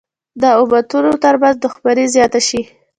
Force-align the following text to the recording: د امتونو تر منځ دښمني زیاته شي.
د 0.41 0.43
امتونو 0.61 1.11
تر 1.23 1.35
منځ 1.41 1.55
دښمني 1.63 2.05
زیاته 2.15 2.39
شي. 2.47 2.61